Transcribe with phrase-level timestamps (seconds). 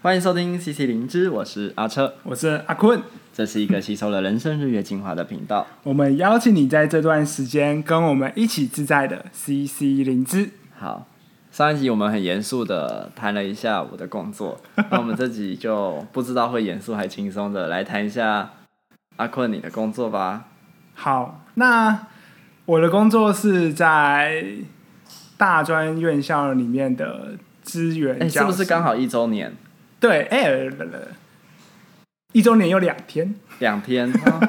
[0.00, 5.66] 欢迎收听 CC 灵芝，我是阿车，我是阿坤，这是一个吸收了人生日月精华的频道。
[5.82, 10.50] 我们邀请你在这段时间跟我们一起自在的 CC 灵芝。
[10.78, 11.08] 好，
[11.50, 18.52] 上一集我们很严肃的谈了一下我的工作， 那我们这集就不知道会严肃还轻松的来谈一下
[19.16, 20.44] 阿坤你的工作吧。
[20.94, 22.06] 好，那
[22.66, 24.44] 我的工作是在
[25.36, 27.32] 大专院校里面的
[27.64, 29.52] 资源教师，是不是刚好一周年？
[30.00, 30.70] 对，哎、欸，
[32.32, 34.40] 一周年有两天，两天、啊，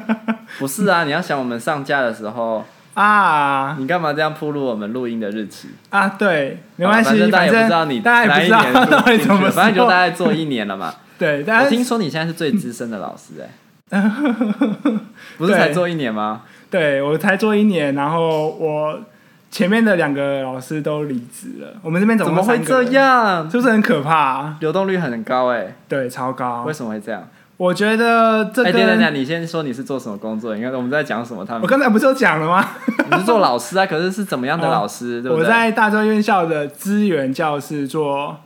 [0.60, 1.04] 不是啊？
[1.06, 6.10] 你要想我们上架的时候 啊，你干嘛这样铺路我们录音的日期啊？
[6.10, 10.94] 对，没关系，反正大家也不知道你大家也不知道 到底怎么，反正就大概做一年了嘛。
[11.18, 13.50] 对，我听说你现在是最资深的老师、欸，
[13.98, 14.12] 哎，
[15.38, 16.44] 不是才做一年吗？
[16.70, 19.02] 对，对我才做一年，然后我。
[19.52, 23.50] 前面的两个老师都离职了，我们这边怎么会这样？
[23.50, 24.58] 是不是很可怕啊？
[24.60, 26.64] 流动率很高哎，对，超高。
[26.64, 27.28] 为什么会这样？
[27.58, 28.70] 我觉得这个……
[28.70, 30.56] 哎，等等等，你先说你是做什么工作？
[30.56, 31.44] 你看我们在讲什么？
[31.44, 32.66] 他们我刚才不是有讲了吗？
[33.12, 33.86] 你是做老师啊？
[33.86, 35.22] 可是是怎么样的 老师？
[35.22, 35.44] 对不对？
[35.44, 38.38] 我在大专院校的资源教室做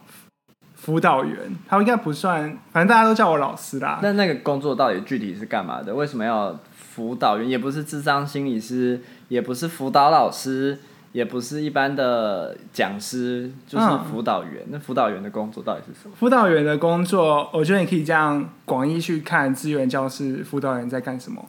[0.74, 4.00] 辅导员，他应该不算，反正大家都叫我老师啦。
[4.02, 5.94] 那那个工作到底具体是干嘛的？
[5.94, 7.48] 为什么要辅导员？
[7.48, 10.80] 也不是智商心理师，也不是辅导老师。
[11.14, 14.64] 也不是一般的讲师，就是辅导员。
[14.66, 16.16] 嗯、那辅导员的工作到底是什么？
[16.20, 21.48] 辅导员的工作，我觉得你可以这样广义去看，资源教室辅导员在干什么？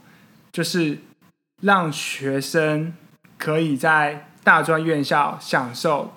[0.53, 0.99] 就是
[1.63, 2.93] 让学生
[3.39, 6.13] 可以在大专院校享受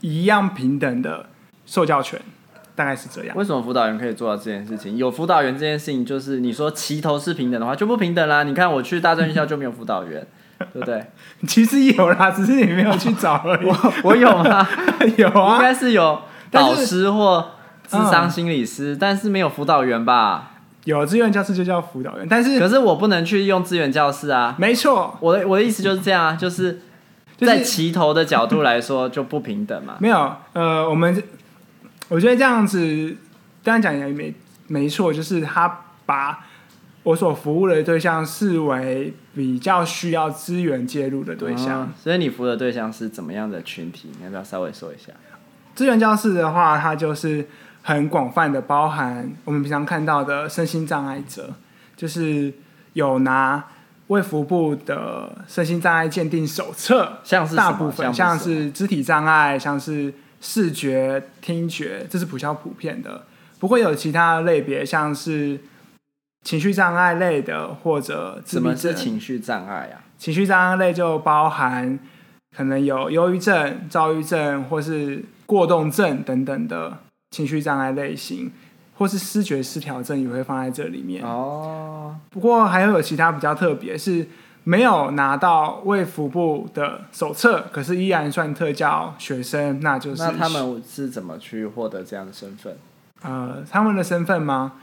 [0.00, 1.26] 一样平等的
[1.64, 2.20] 受教权，
[2.76, 3.34] 大概是这样。
[3.34, 4.98] 为什么辅导员可以做到这件事情？
[4.98, 8.42] 有辅导员这件事情，就是你说齐头是平等的话，就不平等啦。
[8.42, 10.26] 你看我去大专院校就没有辅导员。
[10.58, 11.04] 对不对？
[11.46, 13.66] 其实有啦，只是你没有去找而已。
[13.66, 14.66] 我我有吗？
[15.16, 17.50] 有啊，应该是有导师或
[17.86, 20.52] 智商心理师，但是，嗯、但是没有辅导员吧？
[20.84, 24.54] 有资源教室就叫辅导员，但是可是我不能去用资源教室啊。
[24.58, 26.80] 没错，我的我的意思就是这样啊，就是
[27.38, 29.94] 在齐头的角度来说就不平等嘛。
[29.98, 31.22] 没有，呃，我们
[32.08, 33.16] 我觉得这样子
[33.62, 34.34] 刚刚讲也没
[34.66, 36.44] 没错，就是他把。
[37.04, 44.10] 我所服务的对象视为比较需要资源介入的对象，嗯，所以你服务的对象是怎么样的群体？
[44.18, 45.12] 你要不要稍微说一下？
[45.74, 47.46] 资源教室的话，它就是
[47.82, 51.52] 很广泛的，包含我们平常看到的身心障碍者，
[51.94, 52.50] 就是
[52.94, 53.62] 有拿
[54.06, 63.24] 卫福部的身心障碍鉴定手册，像是大部分像是肢体障碍，像是视觉、听觉，这是比较普遍的。
[63.58, 65.60] 不会有其他类别，像是。
[66.44, 70.04] 情绪障碍类的，或者什么是情绪障碍啊？
[70.18, 71.98] 情绪障碍类就包含
[72.56, 76.98] 可能有忧郁症、躁郁症，或是过动症等等的
[77.30, 78.52] 情绪障碍类型，
[78.96, 81.24] 或是视觉失调症也会放在这里面。
[81.24, 84.26] 哦，不过还会有其他比较特别，是
[84.64, 92.76] 没有拿到卫福部的手册，可是依然算特教学生，那就是那他们是怎么去获得这样的身份？
[93.22, 94.74] 呃，他们的身份吗？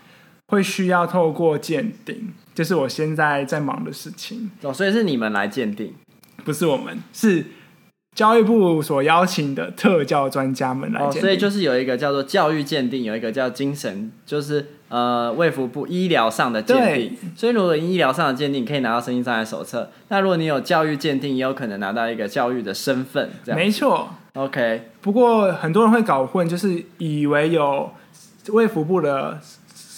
[0.51, 4.51] 会需要透过鉴定，就是我现在在忙的事情。
[4.61, 5.93] 哦，所以是你们来鉴定，
[6.43, 7.45] 不是我们，是
[8.13, 11.19] 教育部所邀请的特教专家们来鉴定。
[11.19, 17.17] 哦，所以就是有一个叫做教育鉴定，有一个叫精神，就是呃卫福部医疗上的鉴定。
[17.33, 19.89] 所以如果医疗上的鉴定，可以拿到身心障碍手册。
[20.09, 23.29] 那如果你有教育鉴定，也有可能拿到一个教育的身份。
[23.45, 24.09] 这样没错。
[24.33, 24.89] OK。
[24.99, 27.89] 不过很多人会搞混，就是以为有
[28.49, 29.39] 卫福部的。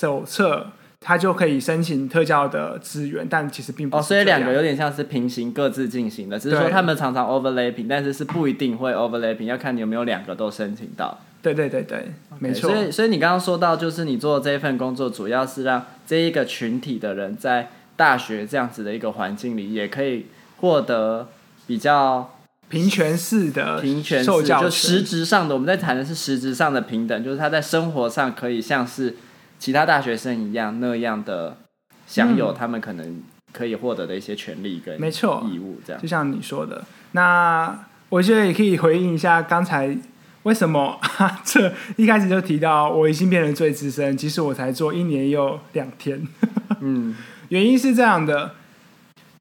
[0.04, 0.68] 手册，
[1.00, 4.02] 他就可以申请特教的资源，但其实并不是。
[4.02, 11.18] 哦，所以两个有点像是平行各自进行的，只是说他们常常 overlapping，但是是不一定会 overlapping，要看你有没有两个都申请到。
[11.42, 12.70] 对对对对，okay, 没错。
[12.70, 20.26] 所以所以你刚刚说到，就是你做这一份工作，主要是让这一个群体的人在大学这样子的一个环境里，也可以
[20.58, 21.30] 获得
[21.66, 22.30] 比较
[22.68, 25.56] 平权式的平权受教，就实质上的。
[25.56, 29.16] 我们在谈的是实质上的平等，就是他在生活上可以像是。
[29.64, 31.56] 其他大学生一样，那样的
[32.06, 33.24] 享有他们可能
[33.54, 36.02] 可以获得的一些权利跟没错义务，这样。
[36.02, 36.84] 就像你说的，
[37.14, 39.98] 那我觉得也可以回应一下刚才
[40.44, 41.00] 为什么
[41.46, 46.28] 这一开始就提到我已经变成最资深，其实我才做一年又两天。
[46.82, 47.16] 嗯，
[47.48, 48.56] 原因是这样的，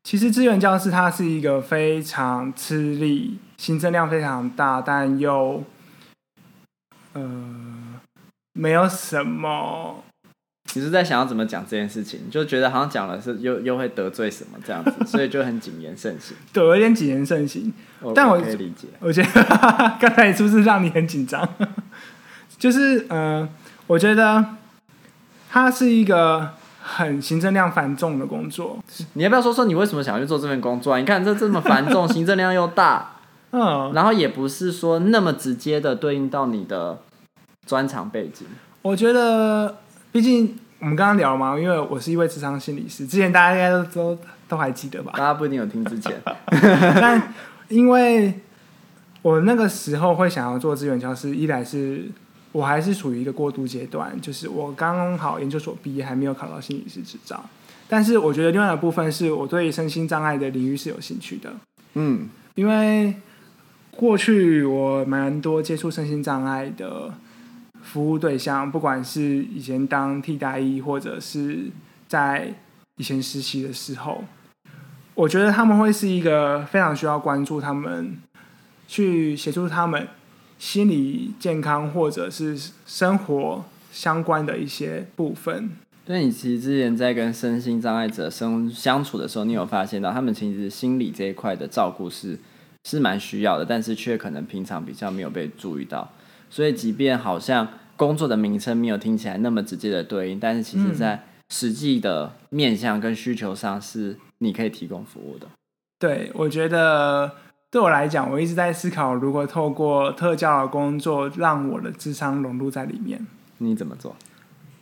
[0.04, 5.64] 其实资源教室它是一个非常吃力、行政量非常大，但又
[7.14, 8.00] 呃
[8.52, 10.04] 没有什么。
[10.74, 12.20] 你是在想要怎么讲这件事情？
[12.30, 16.36] 就觉得好像讲了是又又会得罪什么这样子，所以就很谨言慎行。
[16.52, 17.72] 对，有点谨言慎行。
[18.14, 18.88] 但我，我可以理解。
[18.98, 19.28] 我觉得
[20.00, 21.48] 刚才是不是让你很紧张？
[22.58, 23.48] 就是呃，
[23.86, 24.42] 我我觉得
[25.50, 26.48] 它是一个
[26.80, 28.78] 很行政量繁重的工作。
[29.12, 30.98] 你要不要说说你为什么想要去做这份工作啊？
[30.98, 33.16] 你看这这么繁重， 行政量又大，
[33.50, 37.00] 嗯，然后也不是说那么直接的对应到你的
[37.66, 38.46] 专长背景。
[38.80, 39.76] 我觉得，
[40.10, 44.18] 毕竟我们刚刚聊了嘛，因为我是一位智商心理师，之前大家应该都都
[44.48, 45.12] 都还记得吧？
[45.12, 46.20] 大家不一定有听之前，
[47.00, 47.32] 但
[47.68, 48.34] 因为
[49.22, 52.04] 我那个时候会想要做资源教师，一来是
[52.50, 57.40] 我还是处于一个过渡阶段，就是我刚好研究所毕业，还没有考到心理师执照。
[57.88, 61.52] 但是我觉得另外的部分是我对身心障碍的领域是有兴趣的，
[61.94, 63.14] 嗯，因为
[63.92, 67.14] 过去我蛮多接触身心障碍的
[67.92, 71.66] 服务对象，不管是以前当替代役，或者是
[72.08, 72.54] 在
[72.96, 74.24] 以前实习的时候，
[75.14, 78.16] 我觉得他们会是一个非常需要关注他们。
[78.88, 80.06] 去协助他们
[80.58, 85.70] 心理健康或者是生活相关的一些部分。
[86.04, 92.38] 对，你其实之前在跟身心障碍者生相处的时候，你有发现到他们其实心理这一块的照顾是
[92.84, 96.12] 是蛮需要的，但是却可能平常比较没有被注意到。
[96.50, 97.66] 所以，即便好像
[97.96, 105.46] 工作的名称没有听起来那么直接的对应，但是其实在实际的面向跟需求上，是你可以提供服务的。
[105.98, 107.32] 对，我觉得。
[107.72, 113.26] 对我来讲，我一直在思考如何透过特教的工作，让我的智商融入在里面。
[113.56, 114.14] 你怎么做？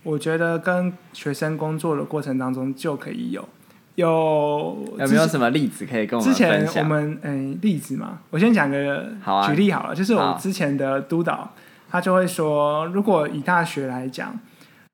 [0.03, 3.49] 我觉得跟学生工作的过程当中就可以有
[3.95, 6.35] 有有没有什么例子可以跟我们？
[6.35, 11.55] 之前我们嗯、欸、例子嘛，我先讲个好啊，举例好了，就是我之前的督导，
[11.90, 14.38] 他就会说，如果以大学来讲，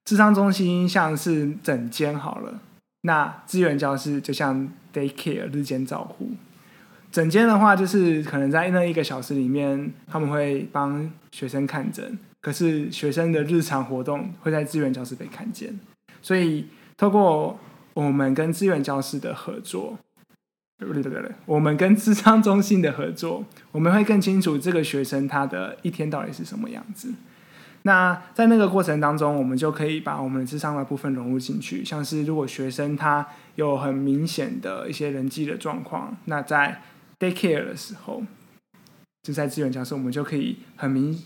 [0.04, 2.60] 智商中心像是整间好了，
[3.02, 6.31] 那资源教室就像 daycare 日间照护。
[7.12, 15.78] 整间的话，就是可能在那一个小时里面，他们会帮学生看诊，可是学生的日常活动会在资源教室被看见。
[16.20, 16.66] 所以，
[16.96, 17.58] 透过
[17.94, 19.98] 我们跟资源教室的合作，
[20.78, 27.14] 对对对，我们跟智商中心的合作，我们会更清楚这个学生他的一天到底是什么样子。
[27.82, 36.82] 那在那个过程当中，我们就可以把我们的咨商的部分融入进去，像是如果学生他有很明显的一些人际的状况，那在
[37.19, 38.22] daycare 的时候，
[39.22, 41.19] 就在资源教室，我们就可以很明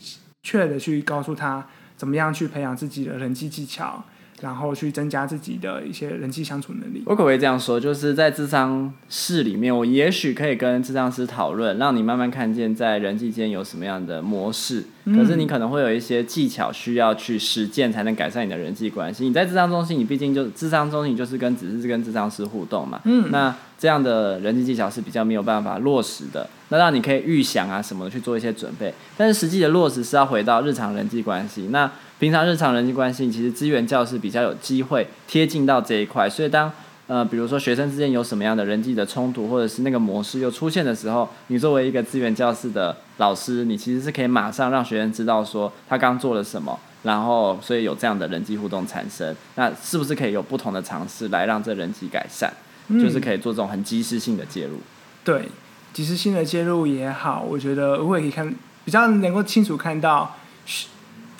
[0.42, 4.04] 确的去告诉他，怎么样去培养自己的人际技巧。
[4.40, 7.02] 然后去增加自己的一些人际相处能力。
[7.06, 14.84] 我可不可以这样说，就是在智商室里面，我也许可以跟智商师讨论，让你慢慢看见在人际间有什么样的模式。
[15.04, 15.16] 嗯。
[15.16, 19.24] 可是你可能会有一些技巧需要去实践，才能改善你的人际关系。
[19.26, 23.00] 你在智商中心，你毕竟就智商中心就是跟只是跟智商师互动嘛。
[23.04, 23.30] 嗯。
[23.30, 26.48] 那这样的人际技巧是比较没有办法落实的。
[26.68, 31.68] 那让你可以预想啊什么的去做一些准备，但是实际的落实是要回到日常人际关系。
[31.70, 36.70] 那平常日常人际关系，其实资源教室比较有机会贴近到这一块，所以当
[37.06, 52.52] 呃比如说学生之间有什么样的人际的冲突，或者是那个模式又出现的时候，你作为一个资源教室的老师，你其实是可以马上让学生知道说他刚做了什么，然后所以有这样的人际互动产生，那是不是可以有不同的尝试来让这人际改善？
[52.88, 54.76] 嗯，就是可以做这种很即时性的介入。
[55.24, 55.48] 对，
[55.94, 60.36] 即时性的介入也好，我觉得我也可以看比较能够清楚看到。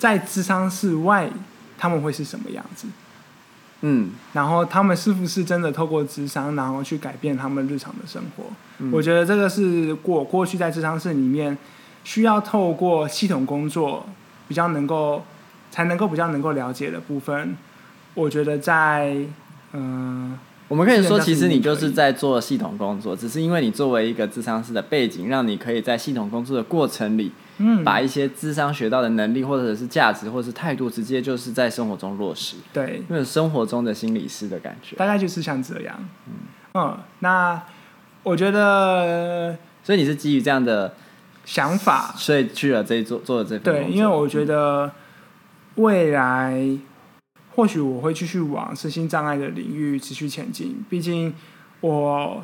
[0.01, 1.29] 在智商室外，
[1.77, 2.87] 他们会是什么样子？
[3.81, 8.45] 嗯，然后他们是不是真的透过智商，然后去改变他们日常的生活？
[8.79, 11.55] 嗯，我觉得这个是过过去在智商室里面
[12.03, 14.03] 需要透过系统工作
[14.47, 15.23] 比较能够
[15.69, 17.55] 才能够比较能够了解的部分。
[18.15, 19.15] 我觉得在
[19.73, 20.31] 嗯。
[20.31, 27.29] 呃我们可以说，其实你就是在做系统工作，只是因为你作为一个智商师的背景，让你可以在系统工作的过程里，
[27.61, 32.57] 嗯，把一些智商学到的能力，或者是价值，或者是态度，直接就是在生活中落实。
[32.73, 35.95] 对，因为生活中的心理师的感觉，大概就是像这样。
[36.27, 36.33] 嗯，
[36.73, 37.61] 嗯，那
[38.23, 40.93] 我觉得，所以你是基于这样的
[41.45, 43.61] 想法，所以去了这一做做了这份。
[43.61, 44.91] 对，因为我觉得
[45.75, 46.77] 未来。
[47.53, 51.33] 或许我会继续往身心障碍的领域持续前进，毕竟
[51.81, 52.41] 我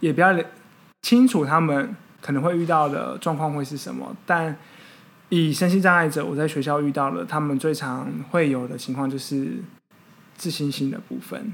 [0.00, 0.36] 也比较
[1.02, 4.16] 清楚他们可能会遇到的状况会是什么。
[4.24, 4.56] 但
[5.28, 9.56] 以身心障碍者，我在学校遇到了他们最常会有的情况就是
[10.36, 11.52] 自信心的部分，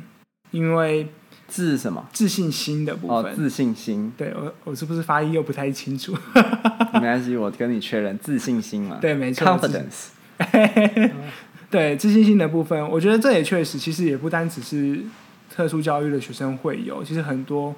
[0.53, 1.09] 因为
[1.47, 2.07] 自什么？
[2.13, 3.17] 自信心的部分。
[3.17, 4.13] 哦，自信心。
[4.17, 6.17] 对，我，我是不是发音又不太清楚？
[6.95, 8.99] 没关系，我跟你确认，自信心嘛。
[9.01, 9.47] 对，没错。
[9.47, 10.09] Confidence。
[11.71, 15.03] 对自信心的部分，我觉得这也确实，其实也不单只是
[15.55, 17.75] 特殊教育的学生会有，其实很多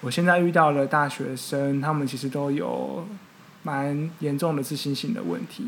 [0.00, 3.06] 我现在遇到的大学生，他们其实都有
[3.62, 5.64] 蛮严重的自信心的问题。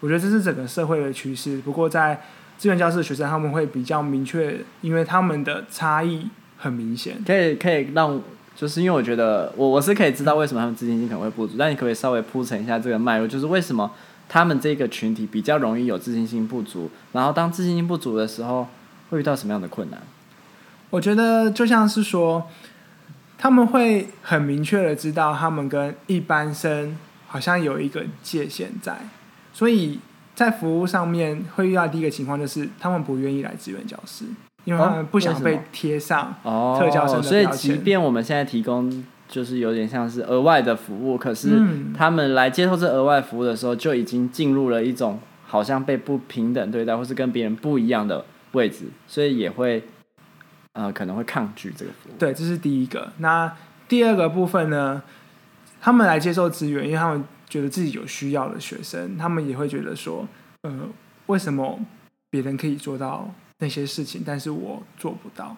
[0.00, 1.58] 我觉得这是整个社会的趋势。
[1.58, 2.20] 不过在
[2.58, 7.22] 志愿教室的学生他们会比较明确，因为他们的差异很明显。
[7.26, 8.20] 可以可以让，
[8.56, 13.90] 就是因为我觉得我我是可以知道为什么他们自信心可能会不足，但你可不可以稍微铺陈一下这个脉络，就是为什么
[14.28, 18.68] 他们这个群体比较容易有自信心不足，然后当自信心不足的时候
[19.10, 20.00] 会遇到什么样的困难？
[20.90, 22.46] 我觉得就像是说，
[23.44, 26.96] 他们会很明确的知道他们跟一般生
[27.28, 28.96] 好像有一个界限在，
[29.52, 30.00] 所以。
[30.34, 34.24] 在服务上面会遇到第一个情况就是，他们不愿意来支援教师，
[34.64, 37.22] 因为他们不想被贴上特教生的标签。
[37.22, 41.62] 哦，所以即便我们现在提供就是有点像是额外的服务，可是
[41.96, 48.24] 他们来接受这额外服务的时候，就已经进入了一种好像被不平等对待，或是跟别人不一样的
[48.54, 49.84] 位置，所以也会
[50.74, 52.12] 呃可能会抗拒这个服务。
[52.18, 53.12] 对，这是第一个。
[53.18, 53.56] 那
[53.88, 55.02] 第二个部分呢？
[55.80, 57.24] 他们来接受资源，因为他们。
[57.46, 60.26] 觉得自己有需要的学生，他们也会觉得说，
[60.62, 60.88] 呃，
[61.26, 61.78] 为什么
[62.28, 65.56] 别人可以做到那些事情，但是我做不到？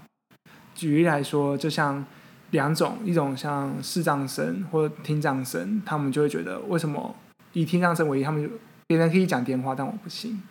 [0.74, 2.04] 举例来说，就像
[2.50, 7.14] 两种，一种像视障生或听障生，他们就会觉得，为什么
[7.54, 8.54] 以听障生为例，他们就
[8.86, 10.42] 别人可以讲电话，但我不行。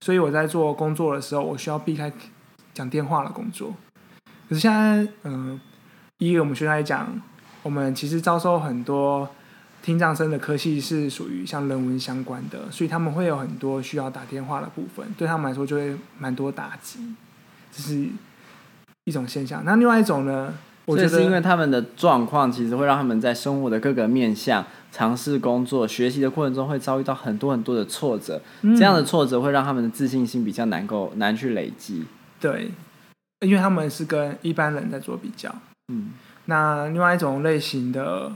[0.00, 2.12] 所以我在做工作的时候，我需要避开
[2.74, 3.72] 讲电话的工作。
[4.50, 5.60] 可是现在，嗯、呃，
[6.18, 7.08] 以我们学校来讲，
[7.62, 9.26] 我们其实招收很多。
[9.82, 17.14] 听障生的科系是属于像人文相关的，所以他们会有很多需要打电话的部分，对他们来说就会蛮多打击，
[17.72, 18.06] 这是
[19.04, 19.64] 一种现象。
[19.64, 20.52] 那另外一种呢？
[20.84, 32.04] 我觉得是因为他们的状况其实会让他们在生活的各个面向、尝试工作、学习的过程中会遭遇到很多很多的挫折，嗯、这样的挫折会让他们的自信心比较难够难去累积。
[32.38, 32.70] 对，
[33.40, 35.54] 因为他们是跟一般人在做比较。
[35.88, 36.10] 嗯，
[36.46, 38.32] 那另外一种类型的。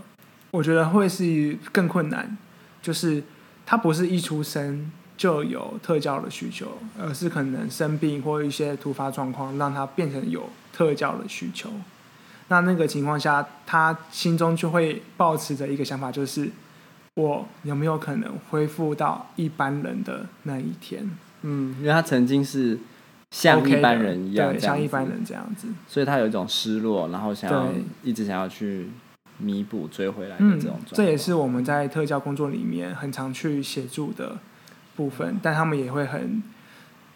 [0.51, 2.39] 我觉得会是更困难，
[2.81, 3.21] 就是
[3.67, 11.69] 他不是一出生就有特教的需求，而是可能生病或一些突发状况让他变成有特教的需求。
[12.47, 16.49] 那那个情况下，他心中就会抱持着一个想法，就是
[17.15, 21.11] 我有没有可能恢复到一般人的那一天？
[21.43, 22.79] 嗯，因为他曾经是
[23.35, 27.69] 像一般人一样，对，像一般人这样子，所以他有一种失落，然后想要
[28.03, 28.89] 一直想要去。
[29.37, 34.39] 弥补追回来的这种状况，嗯，这也是我们在特教工作里面很常去协助的
[34.95, 36.41] 部分，但他们也会很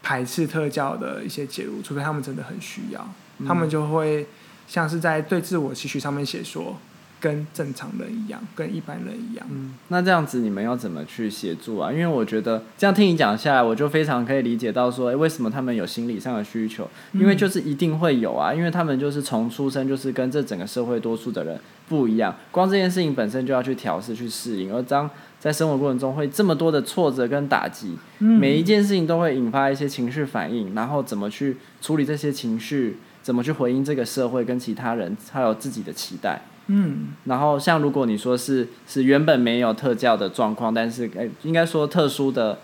[0.03, 3.09] 排斥特教的一些介入，除非他们真的很需要，
[3.39, 4.27] 嗯，他们就会
[4.67, 6.77] 像是在对自我期许上面写说。
[7.21, 9.47] 跟正常人一样，跟一般人一样。
[9.51, 11.93] 嗯，那这样子你们要怎么去协助啊？
[11.93, 16.89] 因为我觉得这样听你讲下来，我就非常可以理解到说，诶，为什么他们有心理上的需求？
[17.13, 21.59] 因为就是一定会有啊，因为他们就是从出生就是跟这整个社会多数的人
[21.89, 25.11] 不一样，光这件事情本身就要去调试、去适应，而当
[25.41, 36.43] 在生活过程中会这么多的挫折跟打击，每一件事情都会引发一些情绪反应，然后怎么去处理这些情绪，怎么去回应这个社会跟其他人，还有自己的期待。
[36.71, 42.59] 嗯，然后像如果你说是是原本没有特教的状况，但是诶应该说特殊的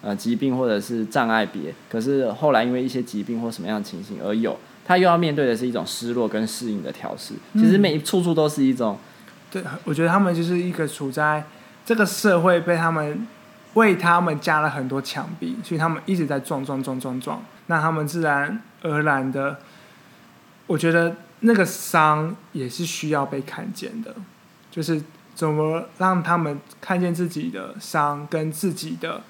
[0.00, 8.96] 呃疾病或者是障碍别，可是后来因为一些疾病或什么样的情形而有，他又要面对的是一种失落跟适应的调试，其实每一处处都是一种。
[9.50, 11.42] 对，我觉得他们就是一个处在
[11.84, 13.26] 这个社会被他们
[13.74, 19.58] 为他们加了很多墙壁，所以他们一直在撞撞撞撞撞，那他们自然而然的，
[20.68, 21.16] 我觉得。
[21.40, 24.14] 那个伤也是需要被看见的，
[24.70, 25.00] 就是
[25.34, 29.22] 怎么让他们看见自己的伤跟自己的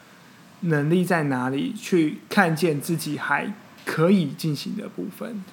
[0.61, 3.53] 能力在哪里，去看见自己还
[3.85, 5.45] 可以进行的部分。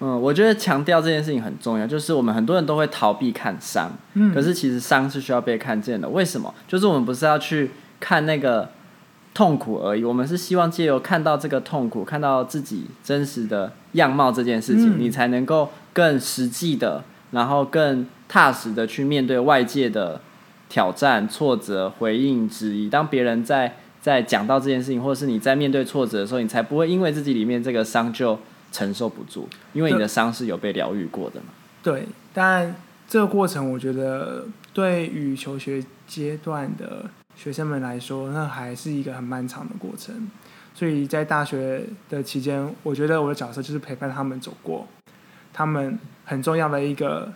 [0.00, 6.08] 嗯，我觉得强调这件事情很重要，就是我们很多人都会逃避看伤，嗯，可是其实伤是需要被看见的。
[6.08, 6.54] 为什么？
[6.66, 8.70] 就是我们不是要去看那个。
[9.34, 17.02] 痛苦而已，我们是希望借由看到这个痛苦，看到自己真实的样貌这件事情，嗯、你才能够更实际的，
[17.32, 20.20] 然后更踏实的去面对外界的
[20.68, 22.88] 挑战、挫折、回应、质疑。
[22.88, 28.38] 当别人在在讲到这件事情，或者是你在面对挫折的时候，你才不会因为自己里面这个伤就
[28.70, 31.46] 承受不住，因为你的伤是有被疗愈过的嘛。
[31.82, 32.76] 对，但
[33.08, 37.06] 这个过程，我觉得对于求学阶段的。
[37.36, 40.28] 学生们来说，那还是一个很漫长的过程。
[40.74, 44.84] 所以在大学的期间，我觉得我的角色就是陪伴他们走过
[45.58, 47.32] 他们很重要的一个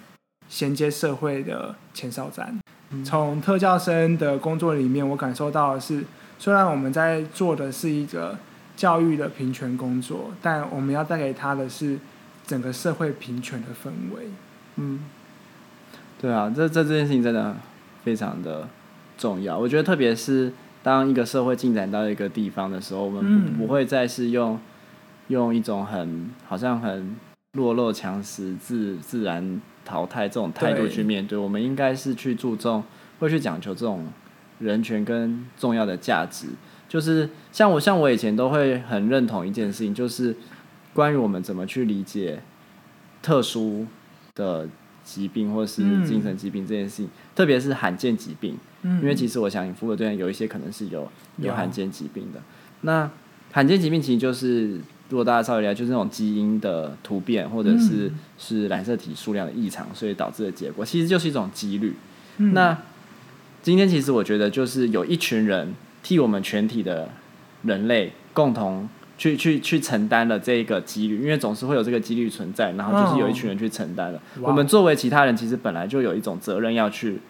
[0.48, 2.56] 衔接社会的前哨站。
[3.04, 6.04] 从特教生的工作里面，我感受到的是，
[6.38, 8.38] 虽然我们在做的是一个
[8.76, 11.98] 教育的平权工作，但我们要带给他的是
[12.46, 14.28] 整个社会平权的氛围。
[14.76, 15.00] 嗯，
[16.20, 17.56] 对啊，这这这件事情真的
[18.04, 18.68] 非常的。
[19.18, 20.52] 重要，我觉得特别是
[20.82, 24.58] 当一个社会进展到一个地方的时候，我们不、嗯、不会再是用
[25.28, 27.14] 用一种很好像很
[27.52, 31.36] 弱肉强食、自自然淘汰这种态度去面对。
[31.36, 32.82] 对，我们应该是去注重，
[33.18, 34.06] 会去讲求这种
[34.58, 36.46] 人权跟重要的价值。
[36.88, 40.34] 就是像我像我以前都会很认同一件事情，就是
[40.94, 42.42] 关于我们怎么去理解
[43.20, 43.86] 特殊
[44.34, 44.68] 的
[45.04, 48.56] 疾病或是精神疾病这件事情，嗯、特别是罕见疾病。
[48.82, 51.06] 嗯、因为其实我想，你服务的对象有一些可能是有
[51.36, 52.40] 有罕见疾病的。
[52.80, 53.10] 那
[53.52, 54.80] 罕见疾病其实就是，
[55.12, 61.94] 如果大家稍微了解，就是那种基因的突变，或者是、嗯、是染色体数量的异常，所以导致的结果，其实就是一种几率。
[62.38, 62.76] 嗯、那
[63.62, 65.74] 今天其实我觉得，就是有一群人。
[66.04, 67.08] 替我们全体的
[67.62, 74.20] 人类共同去去去承担了这个几率，因为总是会有这个几率存在，然后就是有一群人去承担了。
[74.40, 74.48] Oh.
[74.48, 77.20] 我们作为其他人，其实本来就有一种责任要去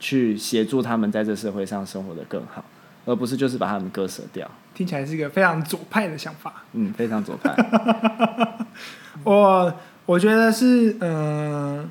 [0.00, 2.64] 去协助他们在这社会上生活的更好，
[3.06, 4.46] 而不是就是把他们割舍掉。
[4.74, 6.52] 听起来是一个非常左派的想法。
[6.74, 7.56] 嗯，非常左派。
[9.24, 11.90] 我我觉得是，嗯、呃，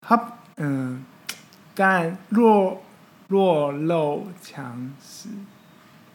[0.00, 1.34] 他，嗯、呃，
[1.76, 2.82] 但弱。
[3.28, 5.28] 弱肉强食，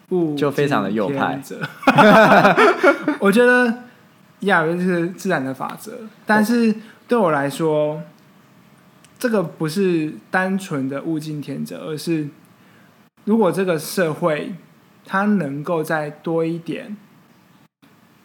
[0.08, 1.38] 不就非常的右派。
[3.20, 3.80] 我觉得
[4.40, 5.92] 亚维是自然的法则，
[6.26, 6.74] 但是
[7.10, 8.02] 对我来说，
[9.20, 12.30] 这个不是单纯的物竞天择，而是
[13.26, 14.54] 如果这个社会
[15.06, 16.96] 它能够再多一点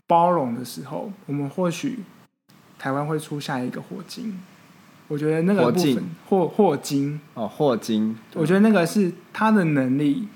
[0.07, 2.01] 包容的时候，我们或许
[2.79, 4.39] 台湾会出下一个霍金。
[5.09, 7.21] 我觉得那个部分霍霍金。
[7.35, 10.27] 哦，霍金，我觉得那个是他的能力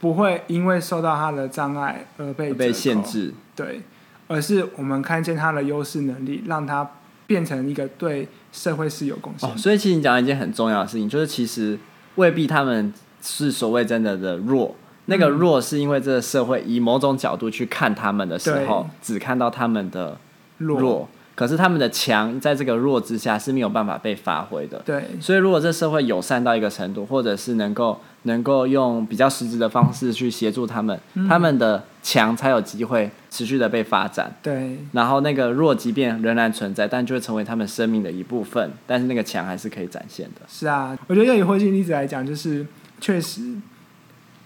[0.00, 3.82] 不会因为受到他的障碍而被被限制，对，
[4.26, 6.90] 而是我们看见他的优势能力，让他
[7.26, 9.50] 变成一个对社会是有贡献。
[9.50, 11.78] 哦，所以其实你讲一件很重要的事情，就是其实
[12.14, 12.90] 未必他们
[13.22, 14.74] 是所谓真的的弱，
[15.06, 20.16] 那个弱是因为这个社会以某种角度去看他们的时候，只看到他们的
[20.58, 20.80] 弱。
[20.80, 24.82] 弱可是他们的强在这个弱之下是没有办法被发挥的。
[24.84, 34.34] 对，所以如果这社会友善到一个程度，或者是能够能够用比较实质的方式去协助他们，嗯、他们的强才有机会持续的被发展。
[34.42, 38.72] 对，然后那个弱即便仍然存在，但就会成为他们生命的一部分。
[38.84, 40.40] 但是那个强还是可以展现的。
[40.48, 42.66] 是啊，我觉得用以霍金例子来讲，就是
[43.00, 43.54] 确实，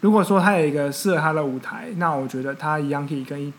[0.00, 3.52] 如果说他有一个适合他的舞台，那我觉得他一样可以跟一。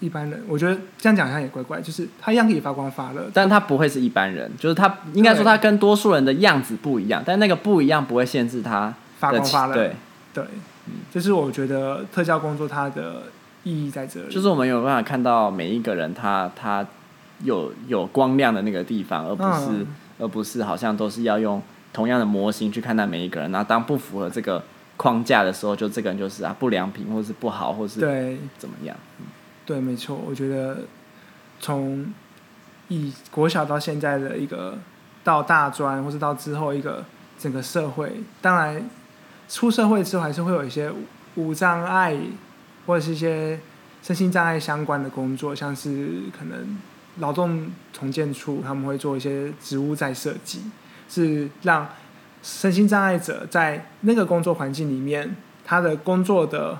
[0.00, 9.74] 一般人，我觉得这样讲好像也怪怪，就是他一样可以发光发热，但他不会是一般人，就是他应该说他跟多数人的样子不一样，但那个不一样不会限制他发光发热。
[9.74, 9.92] 对。
[10.32, 10.44] 对，
[10.86, 13.24] 嗯，就是我觉得特效工作它的
[13.64, 16.86] 意义在这里，就是我们有办法看到每一个人他他
[17.42, 19.86] 有有光亮的那个地方，而不是、嗯、
[20.20, 21.60] 而不是好像都是要用
[21.92, 24.62] 同样的模型去看待每一个人，然后当不符合这个
[24.96, 28.38] 框架的时候，就这个人就是啊不良品，或是不好，或是对。
[28.58, 28.96] 怎么样。
[29.64, 30.78] 对，没错，我觉得
[31.60, 32.12] 从
[32.88, 34.78] 以国小到现在的一个
[35.22, 37.04] 到大专，或是到之后一个
[37.38, 38.88] 整个社会，当然
[39.48, 40.90] 出社会之后还是会有一些
[41.34, 42.16] 无障碍
[42.86, 43.60] 或者是一些
[44.02, 46.78] 身心障碍相关的工作，像是可能
[47.18, 50.62] 劳动重建处他们会做一些植物再设计，
[51.08, 51.88] 是让
[52.42, 56.78] 身心障碍者在那个工作环境里面，他的工作的。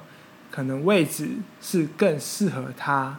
[0.50, 1.28] 可能位置
[1.60, 3.16] 是更适合他，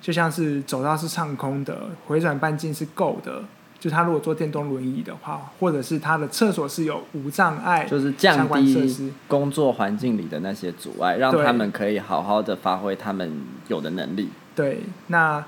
[0.00, 3.42] 就像是走道是畅空的，回转半径是够的。
[3.80, 14.28] 就他如果坐电动轮椅的话，或者是他的厕所是有无障碍，就是降低工作环境里的那些阻碍，让他们可以好好的发挥他们有的能力。
[14.54, 15.42] 对，那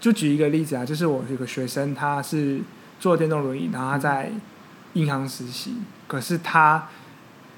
[0.00, 2.60] 就举一个例子啊，就是我有个学生，他是
[3.02, 4.30] 坐电动轮椅，然后他在
[4.92, 5.74] 银行实习，
[6.06, 6.86] 可是他。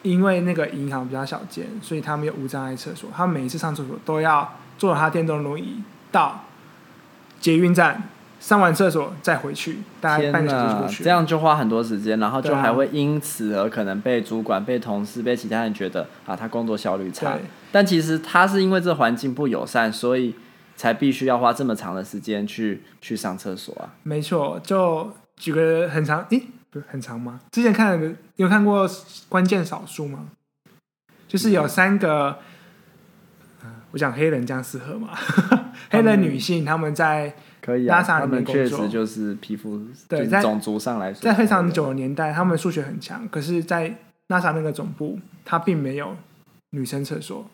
[0.05, 3.09] 因为那个银行比较小间，所以他没有无障碍厕所。
[3.17, 6.45] 他每一次上厕所都要坐他电动轮椅到
[7.41, 8.03] 捷运站
[8.39, 11.03] 上完厕所再回去，大概半个小时过去。
[11.03, 17.39] 这样就花很多时间，然后就还会因此而可能被主管、被同事、被其他人觉得啊，他工作效率差。
[17.73, 20.35] 但其实他是因为这环境不友善，所以
[20.77, 23.89] 才必须要花这么长的时间去去上厕所啊。
[24.03, 26.43] 没错，就举个很长，诶。
[26.71, 27.39] 不是很长吗？
[27.53, 28.85] 之前看的，有看过
[29.29, 30.31] 关键少数吗？
[31.29, 32.37] 就是有三个，
[33.63, 35.11] 嗯、我讲黑人这样适合吗？
[35.89, 46.17] 黑人女性他们在可以啊，他们确实就是皮肤对，在种族上来说，在非常久的年代，他们数学很强，可是，在 NASA 那个总部，它并没有
[46.71, 47.49] 女生厕所。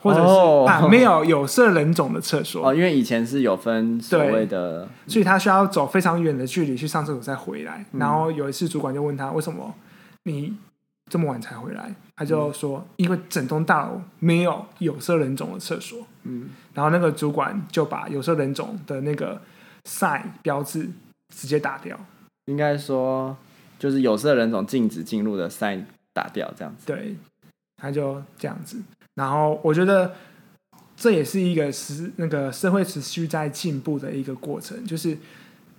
[0.00, 7.84] 或者是、oh, 啊，没有有色人种的厕所 哦，因为以前是有分所谓的，所以他需要走非常远的距离去上厕所再回来。
[7.92, 9.74] 嗯、然后有一次主管就问他，为什么
[10.24, 10.56] 你
[11.10, 11.94] 这么晚才回来？
[12.16, 16.06] 他就说，嗯、因为整栋大楼没有有色人种的厕所。
[16.22, 19.40] 嗯，然后那个主管就把有色人种的那个
[19.84, 20.88] sign 标志
[21.34, 21.98] 直接打掉。
[22.46, 23.36] 应该说，
[23.78, 26.86] 就是有色人种禁止进入的 sign 打掉，这样子。
[26.86, 27.16] 对，
[27.76, 28.82] 他就这样子。
[29.20, 30.14] 然后我觉得
[30.96, 35.18] 这也是一个时那个社会持续在进步的一个过程，就是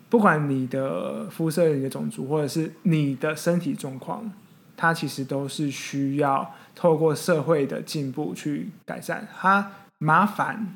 [0.10, 4.32] 不管你的肤色、你的种族，或者是你的身体状况。
[4.78, 10.76] 它其实都是需要透过社会的进步去改善，它麻烦，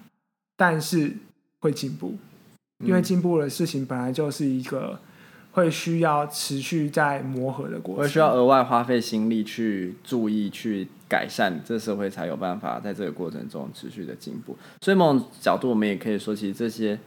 [0.55, 1.17] 但是
[1.59, 2.15] 会进步，
[2.85, 4.99] 因为进步的事情本来就是一个
[5.55, 14.57] 会需要持续在磨合的过程，会需要额外花费心力去注意去改善，这社会才有办法在这个过程中持续的进步。
[14.81, 16.99] 所以某种角度，我们也可以说，其实这些。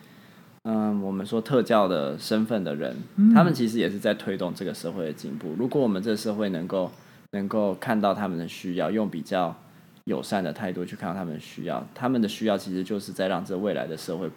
[0.64, 5.54] 嗯，我们说特教的身份的人，嗯，他们其实也是在推动这个社会的进步。
[5.56, 6.90] 如果我们这个社会能够
[7.30, 9.56] 能够看到他们的需要，用比较
[10.04, 14.28] 友善的态度去看到他们的需要，他们的需要其实就是在让这未来的社会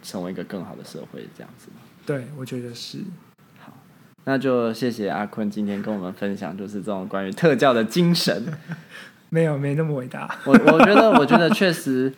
[0.00, 1.68] 成为一个更好的社会，这样子。
[2.06, 2.98] 对，我觉得是。
[4.18, 8.44] 好，那就谢谢阿坤今天跟我们分享，就是这种关于特教的精神。
[9.30, 10.38] 没有，没那么伟大。
[10.44, 12.12] 我我觉得，我觉得确实。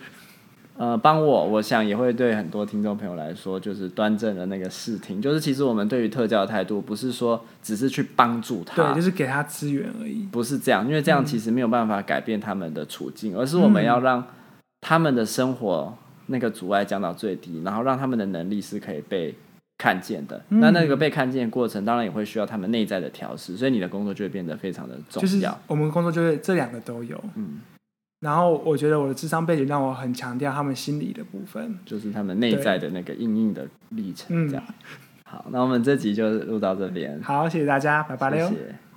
[0.77, 14.25] 呃，帮我，我想也会对很多听众朋友来说，就是端正的那个视听，就是其实我们对于特教的态度，不是说只是去帮助他，对，就是给他资源而已，不是这样，因为这样其实没有办法改变他们的处境，嗯、而是我们要让
[14.81, 15.95] 他们的生活
[16.29, 19.35] 那个阻碍降到最低，然后让他们的能力是可以被
[19.81, 20.37] 看见的。
[20.51, 25.23] 嗯、那那个被看见的过程，当然也会需要他们内在的调试，所以你的工作就会变得非常的重要。
[25.23, 27.61] 就是我们工作就是这两个都有，嗯。
[28.21, 34.47] 然后我觉得我的智商背景让我很强调他们心理的部分，就是他们内在的那个硬硬的历程。
[34.47, 34.65] 这样，
[35.25, 37.19] 好，那我们这集就录到这边。
[37.23, 38.37] 好，谢谢大家，拜拜了。
[38.51, 38.90] 谢谢。